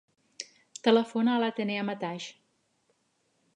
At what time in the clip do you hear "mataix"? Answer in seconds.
1.91-2.29